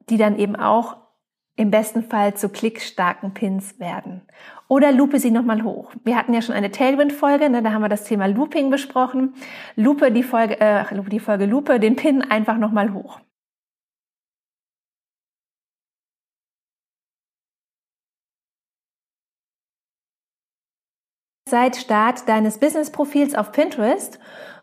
die 0.09 0.17
dann 0.17 0.37
eben 0.37 0.55
auch 0.55 1.00
im 1.55 1.71
besten 1.71 2.03
Fall 2.03 2.33
zu 2.35 2.49
klickstarken 2.49 3.33
Pins 3.33 3.79
werden. 3.79 4.21
Oder 4.67 4.91
lupe 4.91 5.19
sie 5.19 5.31
nochmal 5.31 5.63
hoch. 5.63 5.91
Wir 6.03 6.15
hatten 6.15 6.33
ja 6.33 6.41
schon 6.41 6.55
eine 6.55 6.71
Tailwind-Folge, 6.71 7.49
ne, 7.49 7.61
da 7.61 7.71
haben 7.73 7.81
wir 7.81 7.89
das 7.89 8.05
Thema 8.05 8.27
Looping 8.27 8.69
besprochen. 8.69 9.33
Lupe 9.75 10.11
die 10.11 10.23
Folge, 10.23 10.59
äh, 10.59 10.85
die 11.09 11.19
Folge 11.19 11.45
Lupe, 11.45 11.79
den 11.79 11.95
Pin 11.95 12.21
einfach 12.21 12.57
nochmal 12.57 12.93
hoch. 12.93 13.19
seit 21.51 21.75
Start 21.75 22.29
deines 22.29 22.57
Business-Profils 22.59 23.35
auf 23.35 23.51
Pinterest 23.51 24.19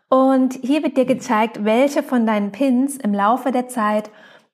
und 0.09 0.55
hier 0.55 0.81
wird 0.81 0.97
dir 0.97 1.05
gezeigt, 1.05 1.63
welche 1.63 2.01
von 2.01 2.25
deinen 2.25 2.51
Pins 2.51 2.97
im 2.97 3.13
Laufe 3.13 3.51
der 3.51 3.67
Zeit 3.67 4.09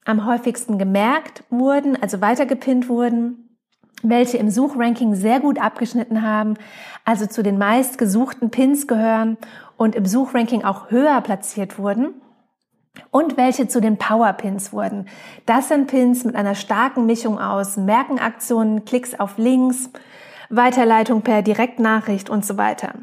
am 0.06 0.26
häufigsten 0.26 0.78
gemerkt 0.78 1.44
wurden, 1.50 2.02
also 2.02 2.22
weitergepinnt 2.22 2.88
wurden, 2.88 3.58
welche 4.04 4.38
im 4.38 4.50
Suchranking 4.50 5.16
sehr 5.16 5.40
gut 5.40 5.60
abgeschnitten 5.60 6.22
haben, 6.22 6.56
also 7.04 7.26
zu 7.26 7.44
den 7.44 7.58
meist 7.58 7.98
gesuchten 7.98 8.52
Pins 8.52 8.88
gehören 8.88 9.38
und 9.78 9.96
im 9.96 10.06
Suchranking 10.06 10.64
auch 10.64 10.92
höher 10.92 11.20
platziert 11.22 11.80
wurden 11.80 12.14
und 13.12 13.36
welche 13.36 13.68
zu 13.68 13.82
den 13.82 13.98
Power-Pins 13.98 14.72
wurden. 14.72 15.08
Das 15.46 15.68
sind 15.68 15.88
Pins 15.88 16.24
mit 16.24 16.36
einer 16.36 16.56
starken 16.56 17.06
Mischung 17.06 17.40
aus 17.40 17.78
Merkenaktionen, 17.78 18.86
Klicks 18.86 19.20
auf 19.20 19.38
Links, 19.38 19.90
Weiterleitung 20.50 21.22
per 21.22 21.42
Direktnachricht 21.42 22.30
und 22.30 22.46
so 22.46 22.58
weiter. 22.58 22.94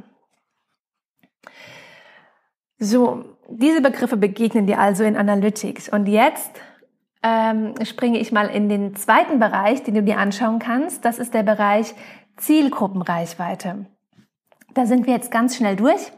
So, 2.79 3.25
diese 3.49 3.81
Begriffe 3.81 4.17
begegnen 4.17 4.67
dir 4.67 4.79
also 4.79 5.05
in 5.05 5.17
Analytics. 5.17 5.89
Und 5.89 6.07
jetzt 6.07 6.51
ähm, 7.23 7.75
springe 7.85 8.19
ich 8.19 8.33
mal 8.33 8.47
in 8.47 8.69
den 8.69 8.97
zweiten 8.97 9.39
Bereich, 9.39 9.83
den 9.83 9.95
du 9.95 10.03
dir 10.03 10.19
anschauen 10.19 10.59
kannst. 10.59 11.05
Das 11.05 11.19
ist 11.19 11.35
der 11.35 11.43
Bereich 11.43 11.95
Zielgruppenreichweite. 12.37 13.87
Da 14.75 14.87
sind 14.87 15.07
wir 15.07 15.15
jetzt 15.15 15.31
ganz 15.31 15.57
schnell 15.57 15.77
durch. 15.77 16.13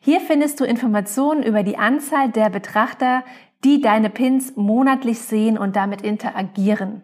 Hier 0.00 0.20
findest 0.20 0.58
du 0.60 0.64
Informationen 0.64 1.42
über 1.42 1.62
die 1.62 1.78
Anzahl 1.78 2.30
der 2.30 2.48
Betrachter, 2.50 3.22
die 3.64 3.80
deine 3.80 4.10
Pins 4.10 4.56
monatlich 4.56 5.20
sehen 5.20 5.58
und 5.58 5.76
damit 5.76 6.02
interagieren. 6.02 7.02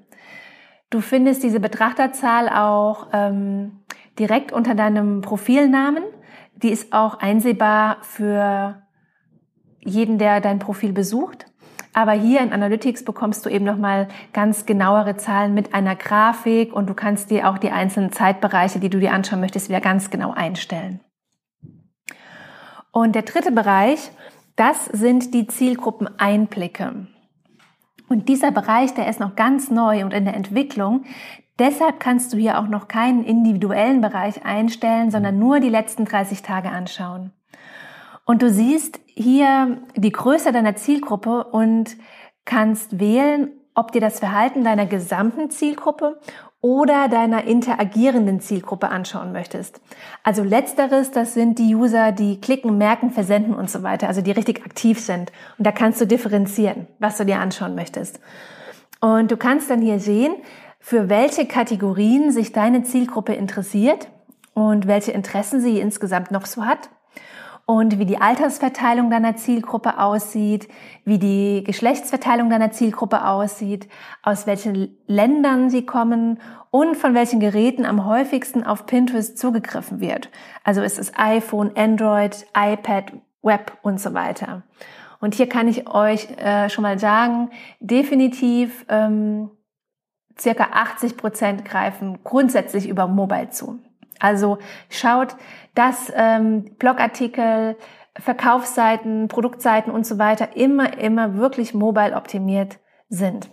Du 0.88 1.00
findest 1.00 1.42
diese 1.42 1.60
Betrachterzahl 1.60 2.48
auch 2.48 3.08
ähm, 3.12 3.80
direkt 4.18 4.52
unter 4.52 4.74
deinem 4.74 5.20
Profilnamen. 5.20 6.04
Die 6.54 6.70
ist 6.70 6.92
auch 6.92 7.18
einsehbar 7.18 7.98
für 8.02 8.82
jeden, 9.80 10.18
der 10.18 10.40
dein 10.40 10.58
Profil 10.58 10.92
besucht. 10.92 11.46
Aber 11.96 12.12
hier 12.12 12.42
in 12.42 12.52
Analytics 12.52 13.04
bekommst 13.06 13.46
du 13.46 13.48
eben 13.48 13.64
nochmal 13.64 14.08
ganz 14.34 14.66
genauere 14.66 15.16
Zahlen 15.16 15.54
mit 15.54 15.72
einer 15.72 15.96
Grafik 15.96 16.74
und 16.74 16.90
du 16.90 16.92
kannst 16.92 17.30
dir 17.30 17.48
auch 17.48 17.56
die 17.56 17.70
einzelnen 17.70 18.12
Zeitbereiche, 18.12 18.78
die 18.78 18.90
du 18.90 19.00
dir 19.00 19.14
anschauen 19.14 19.40
möchtest, 19.40 19.70
wieder 19.70 19.80
ganz 19.80 20.10
genau 20.10 20.32
einstellen. 20.32 21.00
Und 22.92 23.14
der 23.14 23.22
dritte 23.22 23.50
Bereich, 23.50 24.10
das 24.56 24.84
sind 24.84 25.32
die 25.32 25.46
Zielgruppeneinblicke. 25.46 27.06
Und 28.10 28.28
dieser 28.28 28.50
Bereich, 28.50 28.92
der 28.92 29.08
ist 29.08 29.18
noch 29.18 29.34
ganz 29.34 29.70
neu 29.70 30.04
und 30.04 30.12
in 30.12 30.26
der 30.26 30.34
Entwicklung. 30.34 31.06
Deshalb 31.58 31.98
kannst 31.98 32.30
du 32.34 32.36
hier 32.36 32.58
auch 32.58 32.68
noch 32.68 32.88
keinen 32.88 33.24
individuellen 33.24 34.02
Bereich 34.02 34.44
einstellen, 34.44 35.10
sondern 35.10 35.38
nur 35.38 35.60
die 35.60 35.70
letzten 35.70 36.04
30 36.04 36.42
Tage 36.42 36.68
anschauen. 36.68 37.32
Und 38.26 38.42
du 38.42 38.50
siehst 38.50 38.98
hier 39.14 39.78
die 39.94 40.10
Größe 40.10 40.52
deiner 40.52 40.74
Zielgruppe 40.74 41.44
und 41.44 41.96
kannst 42.44 42.98
wählen, 42.98 43.50
ob 43.74 43.92
dir 43.92 44.00
das 44.00 44.18
Verhalten 44.18 44.64
deiner 44.64 44.86
gesamten 44.86 45.48
Zielgruppe 45.48 46.20
oder 46.60 47.08
deiner 47.08 47.44
interagierenden 47.44 48.40
Zielgruppe 48.40 48.88
anschauen 48.88 49.30
möchtest. 49.32 49.80
Also 50.24 50.42
letzteres, 50.42 51.12
das 51.12 51.34
sind 51.34 51.60
die 51.60 51.76
User, 51.76 52.10
die 52.10 52.40
klicken, 52.40 52.76
merken, 52.76 53.12
versenden 53.12 53.54
und 53.54 53.70
so 53.70 53.84
weiter, 53.84 54.08
also 54.08 54.22
die 54.22 54.32
richtig 54.32 54.64
aktiv 54.66 54.98
sind. 54.98 55.30
Und 55.56 55.66
da 55.66 55.70
kannst 55.70 56.00
du 56.00 56.06
differenzieren, 56.06 56.88
was 56.98 57.18
du 57.18 57.24
dir 57.24 57.38
anschauen 57.38 57.76
möchtest. 57.76 58.18
Und 59.00 59.30
du 59.30 59.36
kannst 59.36 59.70
dann 59.70 59.82
hier 59.82 60.00
sehen, 60.00 60.34
für 60.80 61.08
welche 61.08 61.46
Kategorien 61.46 62.32
sich 62.32 62.52
deine 62.52 62.82
Zielgruppe 62.82 63.34
interessiert 63.34 64.08
und 64.52 64.88
welche 64.88 65.12
Interessen 65.12 65.60
sie 65.60 65.78
insgesamt 65.78 66.32
noch 66.32 66.46
so 66.46 66.64
hat 66.64 66.88
und 67.66 67.98
wie 67.98 68.06
die 68.06 68.18
Altersverteilung 68.18 69.10
deiner 69.10 69.34
Zielgruppe 69.34 69.98
aussieht, 69.98 70.68
wie 71.04 71.18
die 71.18 71.64
Geschlechtsverteilung 71.64 72.48
deiner 72.48 72.70
Zielgruppe 72.70 73.26
aussieht, 73.26 73.88
aus 74.22 74.46
welchen 74.46 74.96
Ländern 75.08 75.68
sie 75.68 75.84
kommen 75.84 76.40
und 76.70 76.96
von 76.96 77.12
welchen 77.14 77.40
Geräten 77.40 77.84
am 77.84 78.06
häufigsten 78.06 78.62
auf 78.62 78.86
Pinterest 78.86 79.36
zugegriffen 79.36 79.98
wird. 79.98 80.30
Also 80.62 80.80
ist 80.82 80.98
es 80.98 81.12
iPhone, 81.16 81.72
Android, 81.76 82.46
iPad, 82.56 83.12
Web 83.42 83.72
und 83.82 84.00
so 84.00 84.14
weiter. 84.14 84.62
Und 85.20 85.34
hier 85.34 85.48
kann 85.48 85.66
ich 85.66 85.88
euch 85.88 86.28
äh, 86.38 86.68
schon 86.68 86.82
mal 86.82 87.00
sagen, 87.00 87.50
definitiv 87.80 88.86
ähm, 88.88 89.50
circa 90.38 90.68
80 90.72 91.16
Prozent 91.16 91.64
greifen 91.64 92.18
grundsätzlich 92.22 92.88
über 92.88 93.08
Mobile 93.08 93.50
zu. 93.50 93.80
Also 94.18 94.58
schaut, 94.88 95.36
dass 95.76 96.12
ähm, 96.16 96.64
Blogartikel, 96.78 97.76
Verkaufsseiten, 98.18 99.28
Produktseiten 99.28 99.92
und 99.92 100.04
so 100.06 100.18
weiter 100.18 100.56
immer, 100.56 100.98
immer 100.98 101.36
wirklich 101.36 101.74
mobile 101.74 102.16
optimiert 102.16 102.78
sind. 103.08 103.50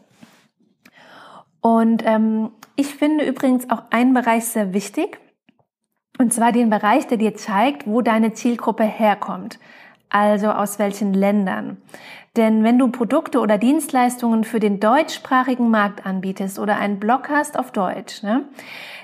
Und 1.62 2.04
ähm, 2.06 2.52
ich 2.76 2.88
finde 2.88 3.26
übrigens 3.26 3.70
auch 3.70 3.84
einen 3.92 4.14
Bereich 4.14 4.46
sehr 4.46 4.74
wichtig, 4.74 5.20
und 6.20 6.32
zwar 6.32 6.52
den 6.52 6.70
Bereich, 6.70 7.08
der 7.08 7.18
dir 7.18 7.36
zeigt, 7.36 7.88
wo 7.88 8.02
deine 8.02 8.34
Zielgruppe 8.34 8.84
herkommt, 8.84 9.60
also 10.10 10.52
aus 10.52 10.78
welchen 10.78 11.14
Ländern. 11.14 11.82
Denn 12.38 12.64
wenn 12.64 12.78
du 12.78 12.90
Produkte 12.90 13.40
oder 13.40 13.58
Dienstleistungen 13.58 14.44
für 14.44 14.60
den 14.60 14.80
deutschsprachigen 14.80 15.70
Markt 15.70 16.06
anbietest 16.06 16.60
oder 16.60 16.78
einen 16.78 17.00
Blog 17.00 17.30
hast 17.30 17.58
auf 17.58 17.72
Deutsch, 17.72 18.24
ne, 18.24 18.46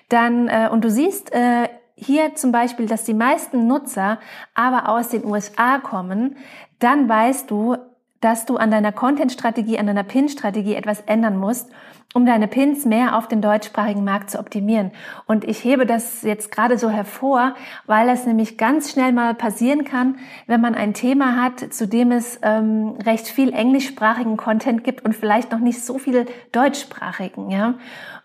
dann 0.10 0.48
äh, 0.48 0.70
und 0.72 0.84
du 0.84 0.90
siehst 0.90 1.34
äh, 1.34 1.68
hier 2.00 2.36
zum 2.36 2.51
Beispiel, 2.51 2.86
dass 2.86 3.03
die 3.03 3.13
meisten 3.13 3.68
Nutzer 3.68 4.20
aber 4.53 4.89
aus 4.89 5.10
den 5.10 5.25
USA 5.25 5.79
kommen, 5.79 6.38
dann 6.79 7.10
weißt 7.10 7.51
du, 7.51 7.77
dass 8.22 8.46
du 8.46 8.58
an 8.58 8.72
deiner 8.72 8.92
Content-Strategie, 8.92 9.80
an 9.80 9.88
deiner 9.88 10.04
Pin-Strategie 10.04 10.76
etwas 10.76 11.02
ändern 11.02 11.38
musst, 11.38 11.70
um 12.14 12.26
deine 12.26 12.48
Pins 12.48 12.86
mehr 12.86 13.16
auf 13.18 13.28
den 13.28 13.42
deutschsprachigen 13.42 14.04
Markt 14.04 14.32
zu 14.32 14.40
optimieren. 14.40 14.92
Und 15.28 15.46
ich 15.46 15.64
hebe 15.64 15.86
das 15.86 16.24
jetzt 16.24 16.52
gerade 16.52 16.78
so 16.80 16.90
hervor, 16.90 17.54
weil 17.86 18.08
das 18.08 18.26
nämlich 18.26 18.58
ganz 18.58 18.92
schnell 18.92 19.12
mal 19.12 19.36
passieren 19.36 19.84
kann, 19.84 20.18
wenn 20.48 20.60
man 20.60 20.74
ein 20.74 20.96
Thema 20.96 21.42
hat, 21.42 21.72
zu 21.72 21.88
dem 21.88 22.12
es 22.12 22.40
ähm, 22.42 22.98
recht 23.06 23.28
viel 23.28 23.54
englischsprachigen 23.54 24.38
Content 24.38 24.84
gibt 24.84 25.06
und 25.06 25.16
vielleicht 25.16 25.52
noch 25.52 25.60
nicht 25.60 25.86
so 25.86 26.00
viel 26.00 26.26
deutschsprachigen. 26.52 27.52
Ja? 27.52 27.76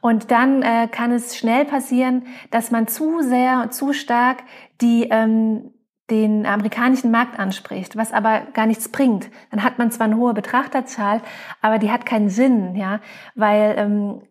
Und 0.01 0.31
dann 0.31 0.63
äh, 0.63 0.89
kann 0.91 1.13
es 1.13 1.37
schnell 1.37 1.67
passieren, 1.67 2.27
dass 2.51 2.71
man 2.71 2.87
zu 2.87 3.21
sehr, 3.21 3.71
zu 3.71 3.93
stark 3.93 4.45
die 4.81 5.09
ähm, 5.11 5.74
den 6.11 6.45
amerikanischen 6.45 7.11
Markt 7.11 7.39
anspricht, 7.39 7.97
was 7.97 8.13
aber 8.13 8.43
gar 8.53 8.67
nichts 8.67 8.91
bringt. 8.91 9.31
Dann 9.51 9.63
hat 9.63 9.79
man 9.79 9.91
zwar 9.91 10.07
eine 10.07 10.17
hohe 10.17 10.35
Betrachterzahl, 10.35 11.23
aber 11.63 11.79
die 11.79 11.91
hat 11.91 12.05
keinen 12.05 12.29
Sinn, 12.29 12.77
ja, 12.77 13.01
weil, 13.35 13.75
ähm, 13.79 14.23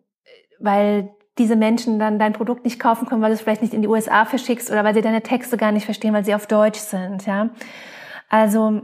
weil 0.59 1.09
diese 1.39 1.55
Menschen 1.55 1.97
dann 1.97 2.19
dein 2.19 2.33
Produkt 2.33 2.63
nicht 2.63 2.79
kaufen 2.79 3.07
können, 3.07 3.23
weil 3.23 3.29
du 3.29 3.35
es 3.35 3.41
vielleicht 3.41 3.63
nicht 3.63 3.73
in 3.73 3.81
die 3.81 3.87
USA 3.87 4.25
verschickst 4.25 4.69
oder 4.69 4.83
weil 4.83 4.93
sie 4.93 5.01
deine 5.01 5.23
Texte 5.23 5.57
gar 5.57 5.71
nicht 5.71 5.85
verstehen, 5.85 6.13
weil 6.13 6.25
sie 6.25 6.35
auf 6.35 6.45
Deutsch 6.45 6.79
sind, 6.79 7.25
ja. 7.25 7.49
Also 8.29 8.81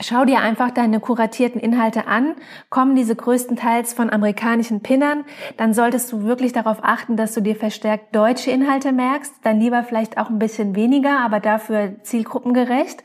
Schau 0.00 0.26
dir 0.26 0.40
einfach 0.40 0.70
deine 0.70 1.00
kuratierten 1.00 1.58
Inhalte 1.60 2.06
an. 2.06 2.34
Kommen 2.68 2.96
diese 2.96 3.16
größtenteils 3.16 3.94
von 3.94 4.10
amerikanischen 4.10 4.82
Pinnern, 4.82 5.24
dann 5.56 5.72
solltest 5.72 6.12
du 6.12 6.24
wirklich 6.24 6.52
darauf 6.52 6.78
achten, 6.82 7.16
dass 7.16 7.32
du 7.32 7.40
dir 7.40 7.56
verstärkt 7.56 8.14
deutsche 8.14 8.50
Inhalte 8.50 8.92
merkst. 8.92 9.34
Dann 9.42 9.58
lieber 9.58 9.82
vielleicht 9.84 10.18
auch 10.18 10.28
ein 10.28 10.38
bisschen 10.38 10.76
weniger, 10.76 11.20
aber 11.20 11.40
dafür 11.40 12.02
zielgruppengerecht. 12.02 13.02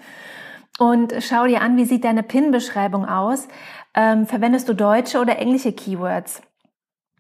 Und 0.79 1.13
schau 1.19 1.45
dir 1.45 1.62
an, 1.62 1.77
wie 1.77 1.86
sieht 1.86 2.03
deine 2.03 2.24
Pin-Beschreibung 2.24 3.05
aus. 3.05 3.48
Ähm, 3.93 4.25
verwendest 4.25 4.67
du 4.67 4.74
deutsche 4.74 5.19
oder 5.19 5.38
englische 5.38 5.71
Keywords? 5.71 6.41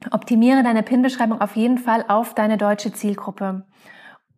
Optimiere 0.09 0.63
deine 0.63 0.83
Pin-Beschreibung 0.83 1.39
auf 1.39 1.55
jeden 1.55 1.77
Fall 1.77 2.03
auf 2.07 2.33
deine 2.33 2.57
deutsche 2.57 2.91
Zielgruppe. 2.91 3.65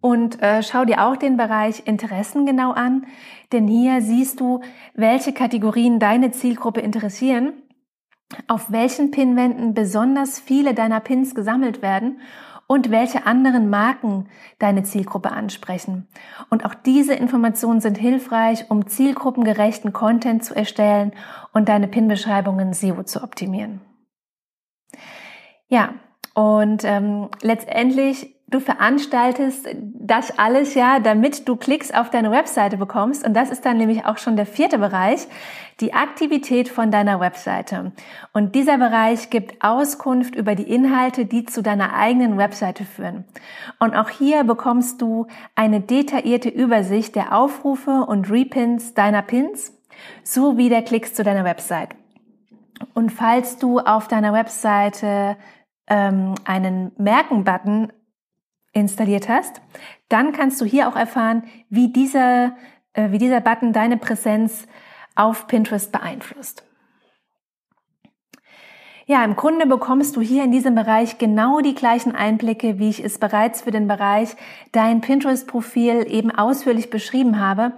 Und 0.04 0.42
äh, 0.42 0.62
schau 0.64 0.84
dir 0.84 1.06
auch 1.06 1.16
den 1.16 1.38
Bereich 1.38 1.88
Interessen 1.88 2.46
genau 2.46 2.74
an, 2.74 3.06
denn 3.54 3.70
hier 3.70 4.02
siehst 4.02 4.42
du, 4.42 4.60
welche 4.94 5.32
Kategorien 5.32 5.98
deine 5.98 6.32
Zielgruppe 6.32 6.82
interessieren, 6.82 7.54
auf 8.50 8.70
welchen 8.70 9.12
Pinwänden 9.12 9.74
besonders 9.74 10.42
viele 10.42 10.74
deiner 10.74 11.00
Pins 11.00 11.36
gesammelt 11.36 11.82
werden 11.82 12.20
und 12.68 12.92
welche 12.92 13.26
anderen 13.26 13.70
Marken 13.70 14.28
deine 14.60 14.84
Zielgruppe 14.84 15.32
ansprechen. 15.32 16.10
Und 16.50 16.66
auch 16.66 16.74
diese 16.74 17.14
Informationen 17.14 17.80
sind 17.80 17.98
hilfreich, 17.98 18.70
um 18.70 18.86
zielgruppengerechten 18.86 19.94
Content 19.94 20.44
zu 20.44 20.54
erstellen 20.54 21.14
und 21.54 21.70
deine 21.70 21.88
Pin-Beschreibungen 21.88 22.74
SEO 22.74 23.04
zu 23.04 23.24
optimieren. 23.24 23.80
Ja, 25.70 25.94
und 26.34 26.84
ähm, 26.84 27.30
letztendlich 27.42 28.33
du 28.48 28.60
veranstaltest 28.60 29.68
das 29.76 30.38
alles 30.38 30.76
ja, 30.76 31.00
damit 31.00 31.48
du 31.48 31.56
Klicks 31.56 31.92
auf 31.92 32.10
deine 32.10 32.32
Webseite 32.32 32.78
bekommst. 32.78 33.26
Und 33.26 33.34
das 33.34 33.50
ist 33.50 33.66
dann 33.66 33.78
nämlich 33.78 34.06
auch 34.06 34.18
schon 34.18 34.36
der 34.36 34.46
vierte 34.46 34.78
Bereich, 34.78 35.28
die 35.80 35.94
Aktivität 35.94 36.70
von 36.70 36.92
deiner 36.92 37.20
Webseite. 37.20 37.94
Und 38.32 38.54
dieser 38.54 38.78
Bereich 38.78 39.30
gibt 39.30 39.64
Auskunft 39.64 40.36
über 40.36 40.56
die 40.56 40.70
Inhalte, 40.70 41.26
die 41.26 41.46
zu 41.46 41.64
deiner 41.64 41.94
eigenen 41.94 42.38
Webseite 42.38 42.86
führen. 42.86 43.26
Und 43.80 43.96
auch 43.96 44.10
hier 44.10 44.44
bekommst 44.44 45.02
du 45.02 45.28
eine 45.56 45.82
detaillierte 45.82 46.50
Übersicht 46.50 47.16
der 47.16 47.36
Aufrufe 47.36 48.06
und 48.08 48.30
Repins 48.30 48.94
deiner 48.94 49.24
Pins 49.24 49.74
sowie 50.24 50.70
der 50.70 50.84
Klicks 50.84 51.14
zu 51.14 51.24
deiner 51.24 51.44
Website. 51.44 51.96
Und 52.94 53.12
falls 53.12 53.58
du 53.58 53.80
auf 53.80 54.08
deiner 54.08 54.34
Webseite 54.34 55.38
ähm, 55.88 56.36
einen 56.46 56.92
Merken-Button 56.98 57.92
installiert 58.74 59.30
hast, 59.30 59.62
dann 60.10 60.34
kannst 60.34 60.60
du 60.60 60.66
hier 60.66 60.90
auch 60.90 60.96
erfahren, 60.96 61.44
wie 61.70 61.94
dieser, 61.94 62.56
äh, 62.94 63.12
wie 63.12 63.20
dieser 63.20 63.40
Button 63.40 63.72
deine 63.72 63.98
Präsenz 63.98 64.68
auf 65.16 65.48
Pinterest 65.48 65.92
beeinflusst. 65.92 66.64
Ja, 69.06 69.22
im 69.26 69.36
Grunde 69.36 69.66
bekommst 69.66 70.16
du 70.16 70.22
hier 70.22 70.46
in 70.46 70.52
diesem 70.54 70.76
Bereich 70.76 71.18
genau 71.18 71.60
die 71.60 71.76
gleichen 71.76 72.16
Einblicke, 72.16 72.80
wie 72.80 72.88
ich 72.88 73.04
es 73.04 73.18
bereits 73.18 73.62
für 73.62 73.72
den 73.72 73.86
Bereich 73.86 74.30
dein 74.72 75.02
Pinterest-Profil 75.02 76.06
eben 76.10 76.32
ausführlich 76.32 76.90
beschrieben 76.90 77.38
habe. 77.38 77.74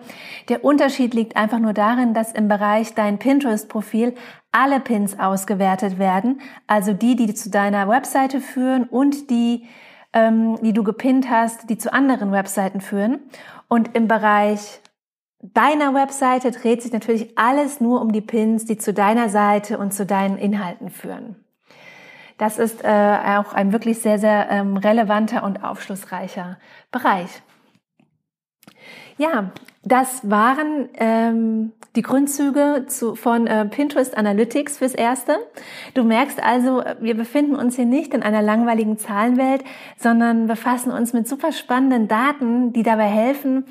Der 0.49 0.63
Unterschied 0.63 1.15
liegt 1.15 1.35
einfach 1.35 1.57
nur 1.57 1.73
darin, 1.73 2.13
dass 2.13 2.31
im 2.31 2.47
Bereich 2.47 2.93
dein 2.93 3.17
Pinterest-Profil 3.17 4.13
alle 4.51 4.79
Pins 4.79 5.19
ausgewertet 5.19 5.97
werden, 5.97 6.41
also 6.67 6.93
die, 6.93 7.15
die 7.15 7.33
zu 7.33 7.49
deiner 7.49 7.89
Webseite 7.89 8.39
führen 8.39 8.83
und 8.83 9.31
die, 9.31 9.63
ähm, 10.15 10.57
die 10.63 10.73
du 10.73 10.83
gepinnt 10.83 11.29
hast, 11.29 11.69
die 11.69 11.77
zu 11.77 11.93
anderen 11.93 12.31
Webseiten 12.31 12.81
führen. 12.81 13.19
Und 13.67 13.95
im 13.95 14.07
Bereich 14.07 14.81
deiner 15.41 15.93
Webseite 15.93 16.49
dreht 16.51 16.81
sich 16.81 16.91
natürlich 16.91 17.37
alles 17.37 17.81
nur 17.81 18.01
um 18.01 18.11
die 18.11 18.21
Pins, 18.21 18.65
die 18.65 18.77
zu 18.77 18.93
deiner 18.93 19.29
Seite 19.29 19.77
und 19.77 19.93
zu 19.93 20.05
deinen 20.05 20.37
Inhalten 20.37 20.89
führen. 20.89 21.35
Das 22.37 22.57
ist 22.57 22.83
äh, 22.83 22.87
auch 22.87 23.53
ein 23.53 23.71
wirklich 23.71 23.99
sehr, 23.99 24.19
sehr 24.19 24.49
ähm, 24.49 24.77
relevanter 24.77 25.43
und 25.43 25.63
aufschlussreicher 25.63 26.57
Bereich. 26.91 27.29
Ja, 29.17 29.51
das 29.83 30.29
waren 30.29 30.89
ähm, 30.95 31.71
die 31.95 32.01
Grundzüge 32.01 32.85
zu, 32.87 33.15
von 33.15 33.47
äh, 33.47 33.65
Pinterest 33.65 34.17
Analytics 34.17 34.79
fürs 34.79 34.93
Erste. 34.93 35.37
Du 35.93 36.03
merkst 36.03 36.43
also, 36.43 36.83
wir 36.99 37.15
befinden 37.15 37.55
uns 37.55 37.75
hier 37.75 37.85
nicht 37.85 38.13
in 38.13 38.23
einer 38.23 38.41
langweiligen 38.41 38.97
Zahlenwelt, 38.97 39.63
sondern 39.97 40.47
befassen 40.47 40.91
uns 40.91 41.13
mit 41.13 41.27
super 41.27 41.51
spannenden 41.51 42.07
Daten, 42.07 42.73
die 42.73 42.83
dabei 42.83 43.05
helfen, 43.05 43.65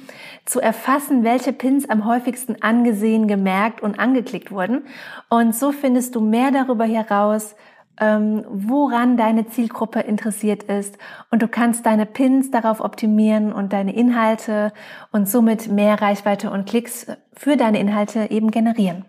zu 0.47 0.61
erfassen, 0.61 1.25
welche 1.25 1.53
Pins 1.53 1.91
am 1.91 2.07
häufigsten 2.07 2.63
angesehen, 2.63 3.29
gemerkt 3.29 3.83
und 3.83 3.99
angeklickt 3.99 4.51
wurden. 4.51 4.87
Und 5.29 5.55
so 5.55 5.73
findest 5.73 6.15
du 6.15 6.21
mehr 6.21 6.53
darüber 6.53 6.85
heraus, 6.85 7.55
ähm, 8.01 8.45
woran 8.49 9.17
deine 9.17 9.47
Zielgruppe 9.47 10.01
interessiert 10.01 10.65
ist 10.65 10.99
und 11.31 11.43
du 11.43 11.49
kannst 11.49 11.87
deine 11.87 12.07
Pins 12.07 12.51
darauf 12.51 12.81
optimieren 12.81 13.53
und 13.53 13.73
deine 13.73 13.95
Inhalte 13.95 14.73
und 15.13 15.29
somit 15.29 15.69
mehr 15.69 16.01
Reichweite 16.01 16.51
und 16.51 16.67
Klicks 16.67 17.07
für 17.33 17.57
deine 17.57 17.79
Inhalte 17.79 18.31
eben 18.31 18.51
generieren. 18.51 19.05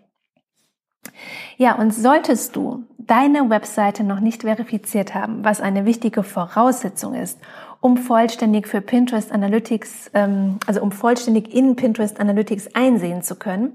Ja, 1.56 1.74
und 1.76 1.94
solltest 1.94 2.56
du 2.56 2.84
deine 2.98 3.48
Webseite 3.48 4.04
noch 4.04 4.20
nicht 4.20 4.42
verifiziert 4.42 5.14
haben, 5.14 5.44
was 5.44 5.60
eine 5.60 5.84
wichtige 5.84 6.22
Voraussetzung 6.22 7.14
ist, 7.14 7.38
um 7.80 7.96
vollständig 7.96 8.66
für 8.66 8.80
Pinterest 8.80 9.32
Analytics, 9.32 10.10
ähm, 10.14 10.58
also 10.66 10.82
um 10.82 10.92
vollständig 10.92 11.54
in 11.54 11.76
Pinterest 11.76 12.18
Analytics 12.20 12.74
einsehen 12.74 13.22
zu 13.22 13.36
können, 13.36 13.72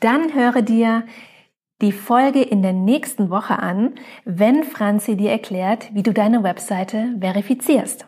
dann 0.00 0.34
höre 0.34 0.62
dir 0.62 1.04
die 1.82 1.92
Folge 1.92 2.42
in 2.42 2.62
der 2.62 2.72
nächsten 2.72 3.30
Woche 3.30 3.58
an, 3.58 3.94
wenn 4.24 4.64
Franzi 4.64 5.16
dir 5.16 5.30
erklärt, 5.30 5.94
wie 5.94 6.02
du 6.02 6.12
deine 6.12 6.42
Webseite 6.42 7.14
verifizierst. 7.20 8.06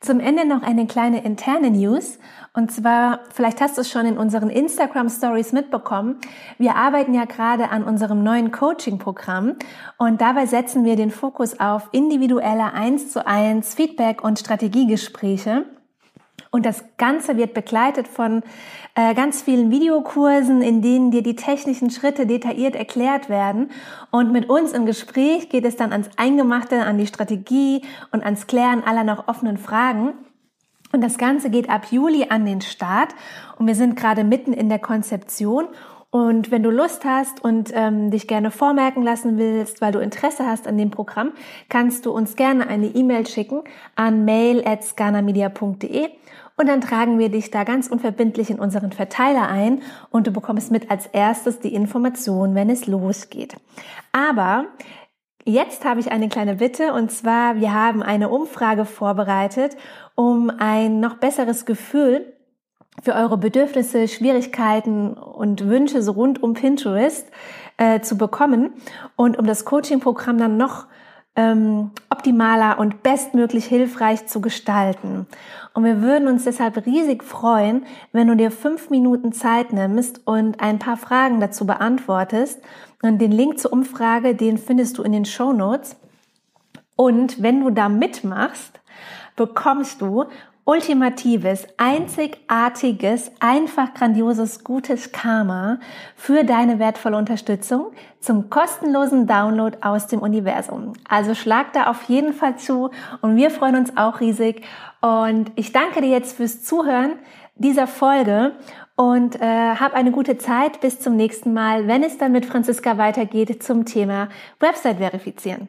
Zum 0.00 0.18
Ende 0.18 0.46
noch 0.46 0.62
eine 0.62 0.86
kleine 0.86 1.22
interne 1.24 1.70
News. 1.70 2.18
Und 2.54 2.72
zwar, 2.72 3.20
vielleicht 3.34 3.60
hast 3.60 3.76
du 3.76 3.82
es 3.82 3.90
schon 3.90 4.06
in 4.06 4.16
unseren 4.16 4.48
Instagram 4.48 5.10
Stories 5.10 5.52
mitbekommen. 5.52 6.16
Wir 6.56 6.74
arbeiten 6.74 7.12
ja 7.12 7.26
gerade 7.26 7.68
an 7.68 7.84
unserem 7.84 8.22
neuen 8.22 8.50
Coaching-Programm 8.50 9.56
und 9.98 10.22
dabei 10.22 10.46
setzen 10.46 10.84
wir 10.84 10.96
den 10.96 11.10
Fokus 11.10 11.60
auf 11.60 11.90
individuelle 11.92 12.72
1 12.72 13.12
zu 13.12 13.26
1 13.26 13.74
Feedback 13.74 14.24
und 14.24 14.38
Strategiegespräche. 14.38 15.66
Und 16.52 16.66
das 16.66 16.84
Ganze 16.96 17.36
wird 17.36 17.54
begleitet 17.54 18.08
von 18.08 18.42
äh, 18.96 19.14
ganz 19.14 19.42
vielen 19.42 19.70
Videokursen, 19.70 20.62
in 20.62 20.82
denen 20.82 21.12
dir 21.12 21.22
die 21.22 21.36
technischen 21.36 21.90
Schritte 21.90 22.26
detailliert 22.26 22.74
erklärt 22.74 23.28
werden. 23.28 23.70
Und 24.10 24.32
mit 24.32 24.50
uns 24.50 24.72
im 24.72 24.84
Gespräch 24.84 25.48
geht 25.48 25.64
es 25.64 25.76
dann 25.76 25.92
ans 25.92 26.10
Eingemachte, 26.16 26.82
an 26.82 26.98
die 26.98 27.06
Strategie 27.06 27.82
und 28.10 28.24
ans 28.24 28.48
Klären 28.48 28.82
aller 28.82 29.04
noch 29.04 29.28
offenen 29.28 29.58
Fragen. 29.58 30.14
Und 30.92 31.02
das 31.02 31.18
Ganze 31.18 31.50
geht 31.50 31.70
ab 31.70 31.86
Juli 31.92 32.26
an 32.30 32.44
den 32.44 32.62
Start. 32.62 33.14
Und 33.56 33.68
wir 33.68 33.76
sind 33.76 33.94
gerade 33.94 34.24
mitten 34.24 34.52
in 34.52 34.68
der 34.68 34.80
Konzeption. 34.80 35.68
Und 36.10 36.50
wenn 36.50 36.64
du 36.64 36.70
Lust 36.70 37.04
hast 37.04 37.44
und 37.44 37.70
ähm, 37.72 38.10
dich 38.10 38.26
gerne 38.26 38.50
vormerken 38.50 39.04
lassen 39.04 39.38
willst, 39.38 39.80
weil 39.80 39.92
du 39.92 40.00
Interesse 40.00 40.44
hast 40.44 40.66
an 40.66 40.76
dem 40.76 40.90
Programm, 40.90 41.30
kannst 41.68 42.04
du 42.04 42.10
uns 42.10 42.34
gerne 42.34 42.66
eine 42.66 42.86
E-Mail 42.86 43.28
schicken 43.28 43.62
an 43.94 44.24
mail 44.24 44.66
at 44.66 44.82
und 46.60 46.68
dann 46.68 46.82
tragen 46.82 47.18
wir 47.18 47.30
dich 47.30 47.50
da 47.50 47.64
ganz 47.64 47.86
unverbindlich 47.86 48.50
in 48.50 48.58
unseren 48.58 48.92
Verteiler 48.92 49.48
ein 49.48 49.80
und 50.10 50.26
du 50.26 50.30
bekommst 50.30 50.70
mit 50.70 50.90
als 50.90 51.06
erstes 51.06 51.58
die 51.58 51.72
Information, 51.72 52.54
wenn 52.54 52.68
es 52.68 52.86
losgeht. 52.86 53.56
Aber 54.12 54.66
Jetzt 55.46 55.86
habe 55.86 56.00
ich 56.00 56.12
eine 56.12 56.28
kleine 56.28 56.56
Bitte 56.56 56.92
und 56.92 57.10
zwar, 57.10 57.56
wir 57.56 57.72
haben 57.72 58.02
eine 58.02 58.28
Umfrage 58.28 58.84
vorbereitet, 58.84 59.74
um 60.14 60.52
ein 60.58 61.00
noch 61.00 61.14
besseres 61.14 61.64
Gefühl 61.64 62.34
für 63.02 63.14
eure 63.14 63.38
Bedürfnisse, 63.38 64.06
Schwierigkeiten 64.06 65.14
und 65.14 65.66
Wünsche 65.66 66.02
so 66.02 66.12
rund 66.12 66.42
um 66.42 66.52
Pinterest 66.52 67.26
äh, 67.78 68.00
zu 68.00 68.18
bekommen 68.18 68.74
und 69.16 69.38
um 69.38 69.46
das 69.46 69.64
Coaching-Programm 69.64 70.36
dann 70.36 70.58
noch 70.58 70.86
ähm, 71.40 71.90
optimaler 72.10 72.78
und 72.78 73.02
bestmöglich 73.02 73.64
hilfreich 73.64 74.26
zu 74.26 74.42
gestalten. 74.42 75.26
Und 75.72 75.84
wir 75.84 76.02
würden 76.02 76.28
uns 76.28 76.44
deshalb 76.44 76.84
riesig 76.84 77.24
freuen, 77.24 77.86
wenn 78.12 78.28
du 78.28 78.36
dir 78.36 78.50
fünf 78.50 78.90
Minuten 78.90 79.32
Zeit 79.32 79.72
nimmst 79.72 80.26
und 80.26 80.60
ein 80.60 80.78
paar 80.78 80.98
Fragen 80.98 81.40
dazu 81.40 81.66
beantwortest. 81.66 82.60
Und 83.02 83.18
den 83.18 83.32
Link 83.32 83.58
zur 83.58 83.72
Umfrage, 83.72 84.34
den 84.34 84.58
findest 84.58 84.98
du 84.98 85.02
in 85.02 85.12
den 85.12 85.24
Show 85.24 85.52
Notes. 85.52 85.96
Und 86.96 87.42
wenn 87.42 87.62
du 87.62 87.70
da 87.70 87.88
mitmachst, 87.88 88.78
bekommst 89.36 90.02
du 90.02 90.26
ultimatives, 90.64 91.66
einzigartiges, 91.78 93.32
einfach 93.40 93.94
grandioses, 93.94 94.62
gutes 94.62 95.12
Karma 95.12 95.78
für 96.14 96.44
deine 96.44 96.78
wertvolle 96.78 97.16
Unterstützung 97.16 97.92
zum 98.20 98.50
kostenlosen 98.50 99.26
Download 99.26 99.78
aus 99.80 100.06
dem 100.06 100.20
Universum. 100.20 100.92
Also 101.08 101.34
schlag 101.34 101.72
da 101.72 101.88
auf 101.88 102.02
jeden 102.04 102.32
Fall 102.32 102.56
zu 102.56 102.90
und 103.20 103.36
wir 103.36 103.50
freuen 103.50 103.76
uns 103.76 103.96
auch 103.96 104.20
riesig. 104.20 104.62
Und 105.00 105.50
ich 105.56 105.72
danke 105.72 106.02
dir 106.02 106.10
jetzt 106.10 106.36
fürs 106.36 106.62
Zuhören 106.62 107.12
dieser 107.56 107.86
Folge 107.86 108.52
und 108.96 109.40
äh, 109.40 109.74
hab 109.76 109.94
eine 109.94 110.12
gute 110.12 110.36
Zeit. 110.36 110.80
Bis 110.80 111.00
zum 111.00 111.16
nächsten 111.16 111.54
Mal, 111.54 111.88
wenn 111.88 112.02
es 112.02 112.18
dann 112.18 112.32
mit 112.32 112.44
Franziska 112.44 112.98
weitergeht 112.98 113.62
zum 113.62 113.86
Thema 113.86 114.28
Website 114.60 114.98
verifizieren. 114.98 115.68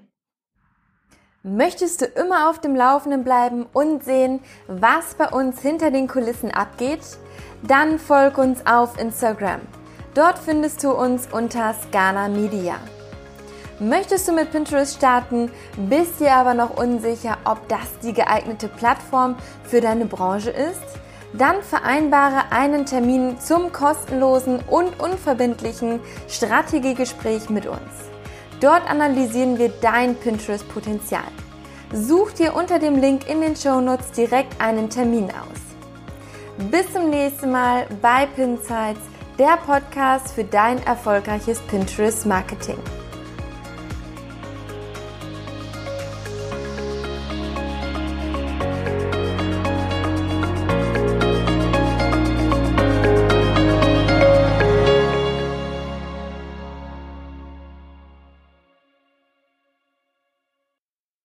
Möchtest 1.43 2.01
du 2.01 2.05
immer 2.05 2.51
auf 2.51 2.59
dem 2.59 2.75
Laufenden 2.75 3.23
bleiben 3.23 3.65
und 3.73 4.03
sehen, 4.03 4.41
was 4.67 5.15
bei 5.15 5.27
uns 5.27 5.59
hinter 5.59 5.89
den 5.89 6.07
Kulissen 6.07 6.51
abgeht? 6.51 6.99
Dann 7.63 7.97
folg 7.97 8.37
uns 8.37 8.63
auf 8.67 8.99
Instagram. 8.99 9.59
Dort 10.13 10.37
findest 10.37 10.83
du 10.83 10.91
uns 10.91 11.27
unter 11.31 11.73
Scana 11.73 12.27
Media. 12.27 12.75
Möchtest 13.79 14.27
du 14.27 14.33
mit 14.33 14.51
Pinterest 14.51 14.95
starten, 14.95 15.49
bist 15.89 16.19
dir 16.19 16.33
aber 16.33 16.53
noch 16.53 16.77
unsicher, 16.77 17.39
ob 17.43 17.67
das 17.69 17.97
die 18.03 18.13
geeignete 18.13 18.67
Plattform 18.67 19.35
für 19.63 19.81
deine 19.81 20.05
Branche 20.05 20.51
ist? 20.51 20.99
Dann 21.33 21.63
vereinbare 21.63 22.51
einen 22.51 22.85
Termin 22.85 23.39
zum 23.39 23.71
kostenlosen 23.71 24.59
und 24.69 24.99
unverbindlichen 24.99 26.01
Strategiegespräch 26.27 27.49
mit 27.49 27.65
uns. 27.65 28.10
Dort 28.61 28.87
analysieren 28.87 29.57
wir 29.57 29.69
dein 29.81 30.15
Pinterest-Potenzial. 30.15 31.23
Such 31.91 32.33
dir 32.33 32.53
unter 32.53 32.77
dem 32.77 32.95
Link 32.95 33.27
in 33.27 33.41
den 33.41 33.55
Show 33.55 33.81
Notes 33.81 34.11
direkt 34.11 34.61
einen 34.61 34.89
Termin 34.89 35.25
aus. 35.31 36.69
Bis 36.69 36.93
zum 36.93 37.09
nächsten 37.09 37.51
Mal 37.51 37.87
bei 38.03 38.27
Pinsights, 38.27 39.01
der 39.39 39.57
Podcast 39.65 40.31
für 40.33 40.43
dein 40.43 40.81
erfolgreiches 40.85 41.59
Pinterest-Marketing. 41.61 42.77